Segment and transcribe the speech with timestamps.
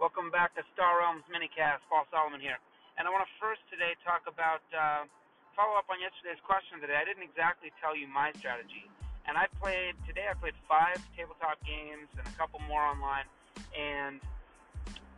[0.00, 1.84] Welcome back to Star Realms Minicast.
[1.92, 2.56] Paul Solomon here.
[2.96, 5.04] And I want to first today talk about, uh,
[5.52, 6.96] follow up on yesterday's question today.
[6.96, 8.88] I didn't exactly tell you my strategy.
[9.28, 13.28] And I played, today I played five tabletop games and a couple more online.
[13.76, 14.24] And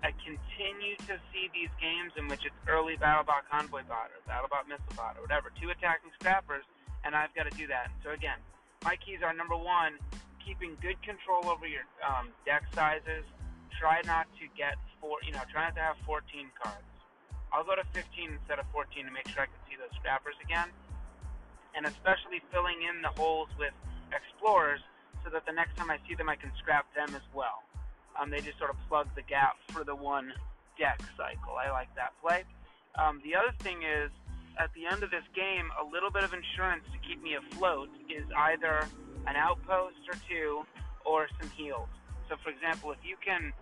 [0.02, 4.66] I continue to see these games in which it's early BattleBot Convoy Bot or BattleBot
[4.66, 6.66] Missile Bot or whatever, two attacking scrappers,
[7.06, 7.94] and I've got to do that.
[8.02, 8.42] So again,
[8.82, 9.94] my keys are number one,
[10.42, 13.22] keeping good control over your um, deck sizes
[13.78, 16.24] try not to get four, you know, try not to have 14
[16.60, 16.86] cards.
[17.52, 20.36] I'll go to 15 instead of 14 to make sure I can see those scrappers
[20.40, 20.68] again.
[21.76, 23.72] And especially filling in the holes with
[24.12, 24.80] explorers
[25.24, 27.62] so that the next time I see them, I can scrap them as well.
[28.16, 30.32] Um, they just sort of plug the gap for the one
[30.78, 31.56] deck cycle.
[31.56, 32.44] I like that play.
[32.96, 34.10] Um, the other thing is,
[34.58, 37.88] at the end of this game, a little bit of insurance to keep me afloat
[38.08, 38.84] is either
[39.26, 40.64] an outpost or two
[41.04, 41.88] or some heals.
[42.32, 43.52] So, for example, if you can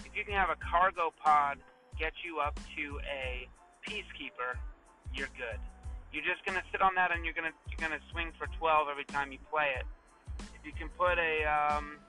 [0.00, 1.60] if you can have a cargo pod
[2.00, 3.44] get you up to a
[3.84, 4.56] peacekeeper,
[5.12, 5.60] you're good.
[6.08, 9.04] You're just gonna sit on that and you're gonna you're gonna swing for 12 every
[9.04, 9.84] time you play it.
[10.56, 12.00] If you can put a um,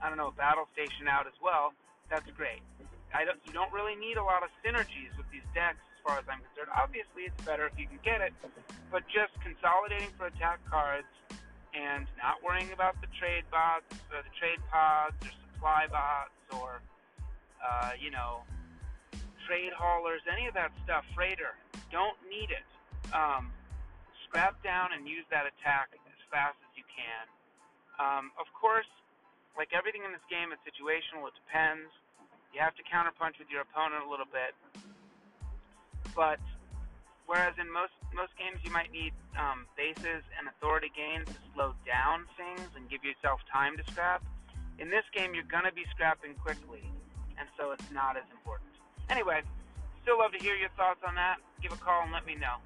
[0.00, 1.76] I don't know a battle station out as well,
[2.08, 2.64] that's great.
[3.12, 6.16] I don't you don't really need a lot of synergies with these decks as far
[6.16, 6.72] as I'm concerned.
[6.72, 8.32] Obviously, it's better if you can get it,
[8.88, 11.04] but just consolidating for attack cards
[11.74, 16.82] and not worrying about the trade bots or the trade pods or supply bots or,
[17.62, 18.42] uh, you know,
[19.46, 21.58] trade haulers, any of that stuff, freighter,
[21.90, 22.66] don't need it.
[23.14, 23.50] Um,
[24.26, 27.26] scrap down and use that attack as fast as you can.
[27.98, 28.88] Um, of course,
[29.58, 31.26] like everything in this game, it's situational.
[31.26, 31.90] It depends.
[32.54, 34.54] You have to counterpunch with your opponent a little bit.
[36.14, 36.42] But
[37.30, 41.70] whereas in most most games you might need um, bases and authority gains to slow
[41.86, 44.20] down things and give yourself time to scrap,
[44.80, 46.82] in this game, you're to be scrapping quickly,
[47.38, 48.70] and so it's not as important.
[49.08, 49.42] Anyway,
[50.02, 51.36] still love to hear your thoughts on that.
[51.62, 52.56] Give a call and let me know.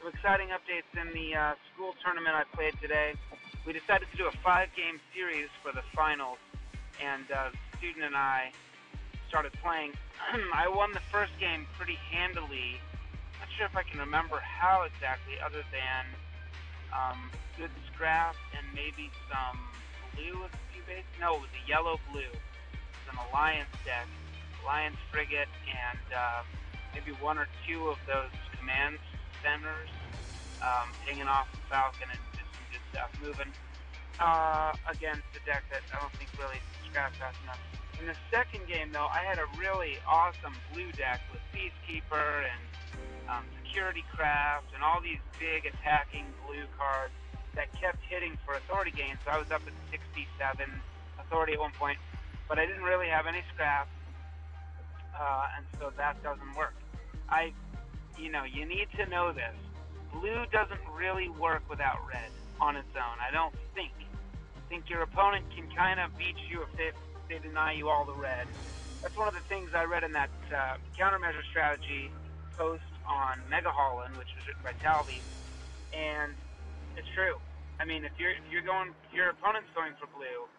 [0.00, 3.14] Some exciting updates in the uh, school tournament I played today.
[3.68, 6.38] We decided to do a five game series for the finals,
[7.04, 8.50] and uh, the student and I
[9.28, 9.92] started playing,
[10.54, 12.80] I won the first game pretty handily.
[13.38, 16.04] Not sure if I can remember how exactly, other than
[16.96, 17.28] um,
[17.58, 19.60] good scrap and maybe some
[20.16, 21.04] blue with a few bases.
[21.20, 22.24] No, it was a yellow blue.
[22.24, 24.08] It was an alliance deck,
[24.64, 26.40] alliance frigate, and uh,
[26.94, 28.96] maybe one or two of those command
[29.44, 29.92] centers
[30.64, 32.27] um, hanging off the falcon and
[32.70, 33.52] good stuff moving
[34.20, 37.60] uh, against the deck that I don't think really scraps fast enough.
[38.00, 42.62] In the second game, though, I had a really awesome blue deck with Peacekeeper and
[43.28, 47.12] um, Security Craft and all these big attacking blue cards
[47.54, 49.18] that kept hitting for authority gains.
[49.24, 50.70] So I was up at 67
[51.18, 51.98] authority at one point,
[52.48, 53.88] but I didn't really have any scrap,
[55.18, 56.74] uh, and so that doesn't work.
[57.28, 57.52] I,
[58.16, 59.54] you know, you need to know this.
[60.12, 62.30] Blue doesn't really work without red
[62.60, 63.16] on its own.
[63.20, 63.92] I don't think.
[64.56, 66.90] I think your opponent can kind of beat you if they
[67.28, 68.46] they deny you all the red.
[69.02, 72.10] That's one of the things I read in that uh, countermeasure strategy
[72.56, 75.22] post on Mega Holland, which was written by Talby,
[75.94, 76.34] and
[76.96, 77.38] it's true.
[77.80, 80.50] I mean, if you're if you're going, if your opponent's going for blue,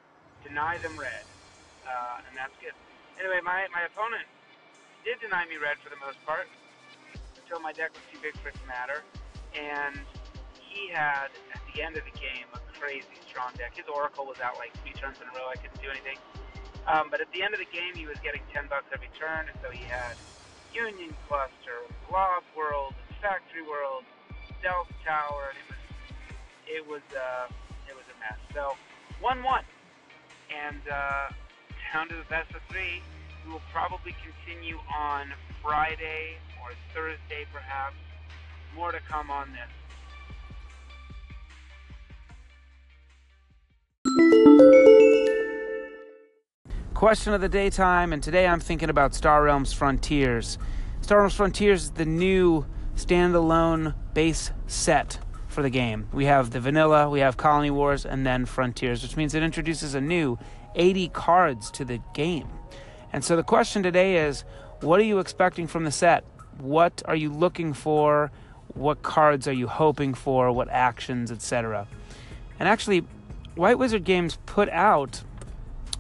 [0.48, 1.28] deny them red,
[1.84, 2.74] uh, and that's good.
[3.20, 4.26] Anyway, my my opponent
[5.04, 6.48] did deny me red for the most part
[7.36, 9.04] until my deck was too big for it to matter,
[9.52, 10.00] and
[10.56, 13.76] he had at the end of the game a crazy strong deck.
[13.76, 15.48] His Oracle was out like three turns in a row.
[15.50, 16.18] I couldn't do anything.
[16.88, 19.46] Um, but at the end of the game, he was getting 10 bucks every turn,
[19.46, 20.16] and so he had
[20.74, 24.04] Union Cluster, Blob World, Factory World,
[24.60, 25.82] Stealth Tower, and it was
[26.70, 27.48] it was uh,
[27.90, 28.40] it was a mess.
[28.54, 28.76] So
[29.20, 29.66] one one,
[30.50, 31.30] and uh,
[31.94, 33.02] down to the best of three.
[33.46, 37.96] We will probably continue on Friday or Thursday, perhaps.
[38.76, 39.79] More to come on this.
[47.00, 50.58] Question of the daytime, and today I'm thinking about Star Realms Frontiers.
[51.00, 52.66] Star Realms Frontiers is the new
[52.98, 55.18] standalone base set
[55.48, 56.10] for the game.
[56.12, 59.96] We have the vanilla, we have Colony Wars, and then Frontiers, which means it introduces
[59.96, 60.38] a new
[60.76, 62.50] 80 cards to the game.
[63.14, 64.44] And so the question today is
[64.82, 66.26] what are you expecting from the set?
[66.58, 68.30] What are you looking for?
[68.74, 70.52] What cards are you hoping for?
[70.52, 71.88] What actions, etc.?
[72.60, 73.06] And actually,
[73.56, 75.24] White Wizard Games put out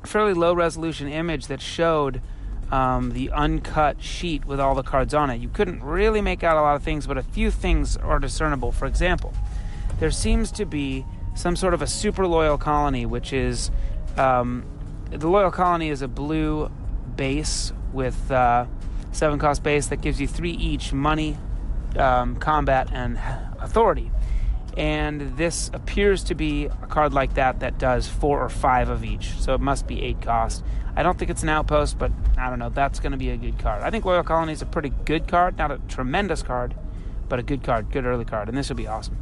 [0.05, 2.21] fairly low resolution image that showed
[2.71, 5.41] um, the uncut sheet with all the cards on it.
[5.41, 8.71] You couldn't really make out a lot of things, but a few things are discernible.
[8.71, 9.33] For example,
[9.99, 11.05] there seems to be
[11.35, 13.71] some sort of a super loyal colony, which is
[14.17, 14.65] um,
[15.09, 16.71] the loyal colony is a blue
[17.15, 18.65] base with uh,
[19.11, 21.37] seven cost base that gives you three each money,
[21.97, 23.19] um, combat, and
[23.59, 24.11] authority.
[24.77, 29.03] And this appears to be a card like that that does four or five of
[29.03, 29.31] each.
[29.39, 30.63] So it must be eight cost.
[30.95, 32.69] I don't think it's an outpost, but I don't know.
[32.69, 33.83] That's going to be a good card.
[33.83, 35.57] I think Loyal Colony is a pretty good card.
[35.57, 36.75] Not a tremendous card,
[37.27, 38.49] but a good card, good early card.
[38.49, 39.17] And this will be awesome.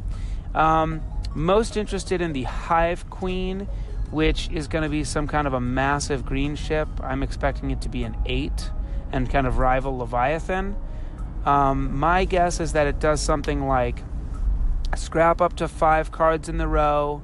[0.54, 1.02] Um,
[1.34, 3.68] most interested in the Hive Queen,
[4.10, 6.88] which is going to be some kind of a massive green ship.
[7.02, 8.70] I'm expecting it to be an eight
[9.12, 10.76] and kind of rival Leviathan.
[11.44, 14.02] Um, my guess is that it does something like
[14.96, 17.22] scrap up to five cards in the row,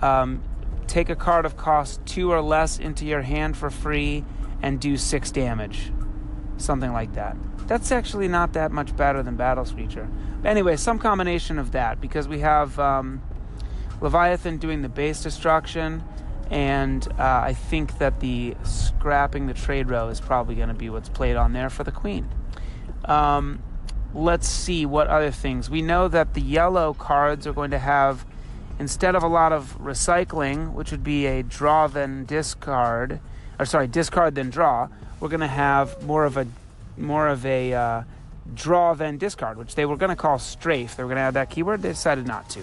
[0.00, 0.42] um,
[0.86, 4.24] take a card of cost two or less into your hand for free,
[4.62, 5.92] and do six damage.
[6.56, 7.36] Something like that.
[7.66, 10.08] That's actually not that much better than Battle Screecher.
[10.42, 13.22] But anyway, some combination of that because we have um,
[14.00, 16.02] Leviathan doing the base destruction,
[16.50, 20.90] and uh, I think that the scrapping the trade row is probably going to be
[20.90, 22.28] what's played on there for the Queen.
[23.04, 23.62] Um,
[24.14, 25.70] let's see what other things.
[25.70, 28.24] We know that the yellow cards are going to have,
[28.78, 33.20] instead of a lot of recycling, which would be a draw then discard,
[33.58, 34.88] or sorry, discard then draw,
[35.20, 36.46] we're going to have more of a
[36.96, 38.02] more of a uh,
[38.54, 40.96] draw then discard, which they were going to call strafe.
[40.96, 41.82] They were going to add that keyword.
[41.82, 42.60] They decided not to.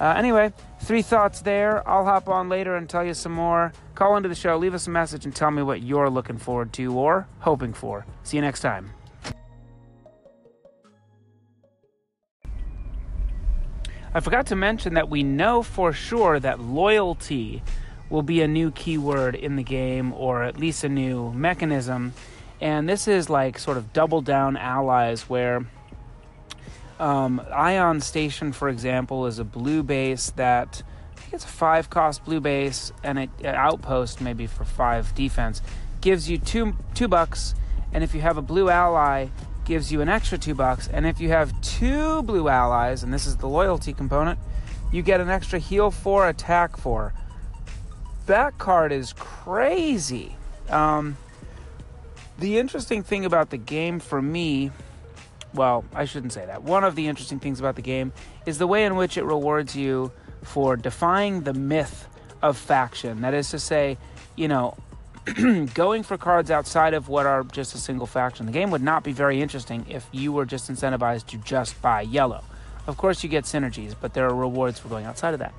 [0.00, 1.86] Uh, anyway, three thoughts there.
[1.86, 3.72] I'll hop on later and tell you some more.
[3.94, 6.72] Call into the show, leave us a message, and tell me what you're looking forward
[6.74, 8.06] to or hoping for.
[8.22, 8.92] See you next time.
[14.12, 17.62] I forgot to mention that we know for sure that loyalty
[18.08, 22.12] will be a new keyword in the game, or at least a new mechanism.
[22.60, 25.64] And this is like sort of double down allies where
[26.98, 30.82] um, Ion Station, for example, is a blue base that
[31.16, 35.14] I think it's a five cost blue base and it, an outpost maybe for five
[35.14, 35.62] defense
[36.00, 37.54] gives you two two bucks,
[37.92, 39.28] and if you have a blue ally,
[39.70, 40.88] gives you an extra two bucks.
[40.88, 44.36] And if you have two blue allies, and this is the loyalty component,
[44.90, 47.14] you get an extra heal four, attack four.
[48.26, 50.34] That card is crazy.
[50.68, 51.16] Um,
[52.40, 54.72] the interesting thing about the game for me,
[55.54, 56.64] well, I shouldn't say that.
[56.64, 58.12] One of the interesting things about the game
[58.46, 60.10] is the way in which it rewards you
[60.42, 62.08] for defying the myth
[62.42, 63.20] of faction.
[63.20, 63.98] That is to say,
[64.34, 64.76] you know,
[65.74, 68.46] going for cards outside of what are just a single faction.
[68.46, 72.02] The game would not be very interesting if you were just incentivized to just buy
[72.02, 72.42] yellow.
[72.86, 75.54] Of course, you get synergies, but there are rewards for going outside of that.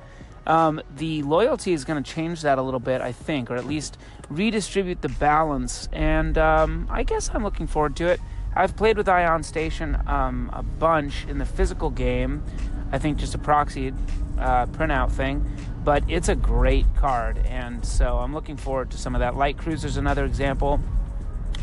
[0.48, 3.66] Um, the loyalty is going to change that a little bit, I think, or at
[3.66, 3.98] least
[4.30, 5.88] redistribute the balance.
[5.94, 8.20] And um, I guess I'm looking forward to it.
[8.56, 12.44] I've played with Ion Station um, a bunch in the physical game.
[12.92, 13.94] I think just a proxy
[14.38, 15.46] uh, printout thing
[15.84, 19.36] but it's a great card, and so I'm looking forward to some of that.
[19.36, 20.80] Light Cruiser's another example,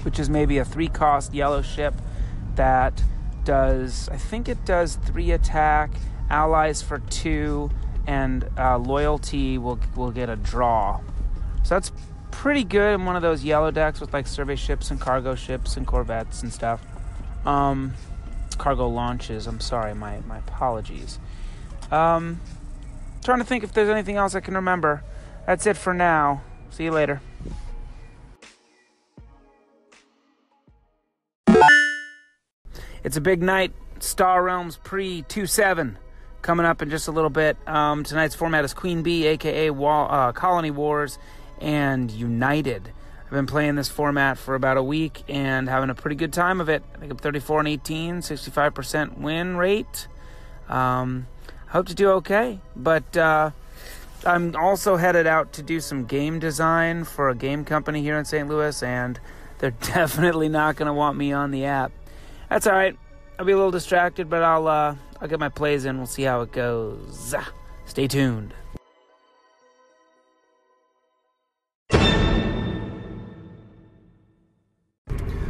[0.03, 1.95] which is maybe a three cost yellow ship
[2.57, 3.03] that
[3.45, 5.91] does, I think it does three attack,
[6.29, 7.71] allies for two,
[8.07, 11.01] and uh, loyalty will, will get a draw.
[11.63, 11.93] So that's
[12.31, 15.77] pretty good in one of those yellow decks with like survey ships and cargo ships
[15.77, 16.85] and corvettes and stuff.
[17.47, 17.95] Um,
[18.59, 21.19] cargo launches, I'm sorry, my, my apologies.
[21.91, 22.41] Um,
[23.29, 25.05] trying to think if there's anything else I can remember.
[25.47, 26.41] That's it for now.
[26.71, 27.21] See you later.
[33.05, 33.75] It's a big night.
[33.99, 35.99] Star Realms pre 2 7
[36.41, 37.59] coming up in just a little bit.
[37.69, 41.19] Um, tonight's format is Queen Bee, aka Wall, uh, Colony Wars,
[41.61, 42.91] and United.
[43.27, 46.63] I've been playing this format for about a week and having a pretty good time
[46.63, 46.83] of it.
[46.95, 50.09] I think I'm 34 and 18, 65% win rate.
[50.67, 51.27] Um,
[51.69, 52.61] hope to do okay.
[52.77, 53.51] But uh,
[54.25, 58.25] I'm also headed out to do some game design for a game company here in
[58.25, 58.49] St.
[58.49, 59.19] Louis, and
[59.59, 61.93] they're definitely not going to want me on the app.
[62.49, 62.97] That's all right.
[63.39, 65.97] I'll be a little distracted, but I'll uh, I'll get my plays in.
[65.97, 67.35] We'll see how it goes.
[67.87, 68.53] Stay tuned.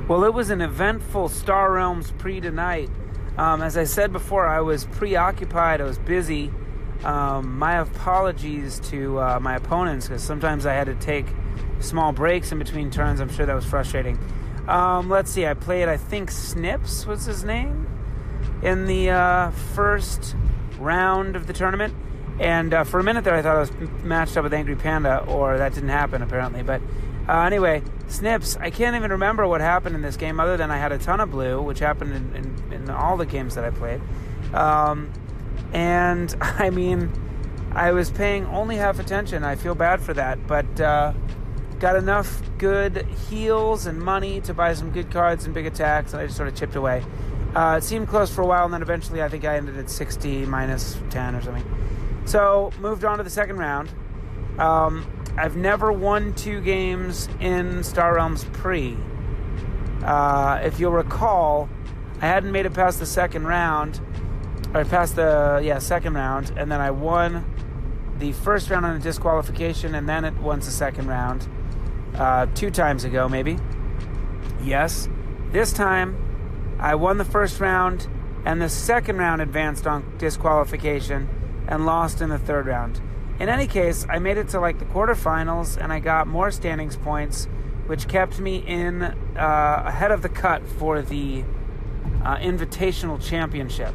[0.09, 2.89] Well, it was an eventful Star Realms pre tonight.
[3.39, 6.51] Um, as I said before, I was preoccupied, I was busy.
[7.05, 11.27] Um, my apologies to uh, my opponents because sometimes I had to take
[11.79, 13.21] small breaks in between turns.
[13.21, 14.19] I'm sure that was frustrating.
[14.67, 17.87] Um, let's see, I played, I think Snips was his name,
[18.63, 20.35] in the uh, first
[20.79, 21.95] round of the tournament.
[22.41, 25.25] And uh, for a minute there, I thought I was matched up with Angry Panda,
[25.25, 26.63] or that didn't happen apparently.
[26.63, 26.83] But
[27.29, 30.79] Uh, anyway, Snips, I can't even remember what happened in this game other than I
[30.79, 33.71] had a ton of blue, which happened in, in, in all the games that I
[33.71, 34.01] played.
[34.55, 35.13] Um,
[35.73, 37.13] and I mean,
[37.73, 39.45] I was paying only half attention.
[39.45, 41.13] I feel bad for that, but uh,
[41.79, 46.23] got enough good heals and money to buy some good cards and big attacks, and
[46.23, 47.05] I just sort of chipped away.
[47.55, 49.91] Uh, it seemed close for a while, and then eventually I think I ended at
[49.91, 52.25] 60 minus 10 or something.
[52.25, 53.91] So moved on to the second round.
[54.59, 55.07] Um,
[55.39, 58.97] I've never won two games in Star Realms pre.
[60.03, 61.69] Uh, if you'll recall,
[62.21, 64.01] I hadn't made it past the second round,
[64.75, 67.45] or past the yeah second round, and then I won
[68.19, 71.49] the first round on a disqualification, and then it won the second round
[72.17, 73.59] uh, two times ago, maybe.
[74.61, 75.09] Yes,
[75.53, 78.09] this time I won the first round,
[78.45, 81.29] and the second round advanced on disqualification,
[81.69, 83.01] and lost in the third round.
[83.39, 86.97] In any case, I made it to like the quarterfinals and I got more standings
[86.97, 87.47] points,
[87.87, 91.45] which kept me in uh, ahead of the cut for the
[92.25, 93.95] uh, Invitational Championship.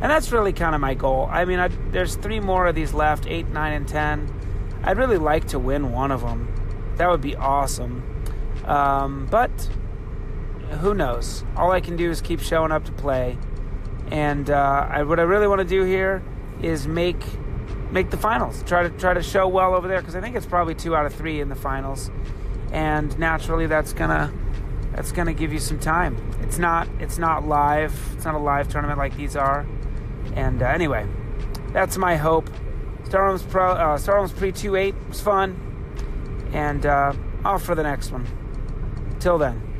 [0.00, 1.28] And that's really kind of my goal.
[1.30, 4.80] I mean, I, there's three more of these left 8, 9, and 10.
[4.84, 6.54] I'd really like to win one of them.
[6.96, 8.02] That would be awesome.
[8.64, 9.50] Um, but
[10.80, 11.44] who knows?
[11.56, 13.38] All I can do is keep showing up to play.
[14.10, 16.22] And uh, I, what I really want to do here
[16.62, 17.24] is make
[17.94, 18.62] make the finals.
[18.64, 21.06] Try to try to show well over there because I think it's probably two out
[21.06, 22.10] of three in the finals,
[22.72, 24.32] and naturally that's gonna
[24.92, 26.16] that's gonna give you some time.
[26.42, 27.94] It's not it's not live.
[28.16, 29.64] It's not a live tournament like these are.
[30.34, 31.06] And uh, anyway,
[31.72, 32.50] that's my hope.
[33.04, 37.12] Star Realms Pro uh, Star Realms Pre 2-8 was fun, and uh,
[37.44, 38.26] off for the next one.
[39.20, 39.70] Till then.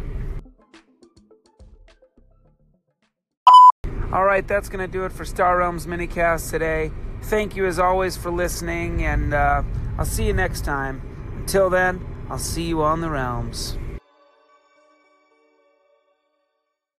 [4.13, 6.93] All right, that's going to do it for Star Realms minicast today.
[7.25, 9.63] Thank you as always for listening, and uh,
[9.99, 11.01] I'll see you next time.
[11.37, 13.79] Until then, I'll see you on the realms.